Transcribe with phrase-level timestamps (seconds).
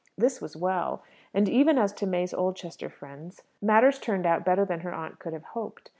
[0.17, 1.03] This was well.
[1.31, 5.33] And even as to May's Oldchester friends matters turned out better than her aunt could
[5.33, 5.89] have hoped.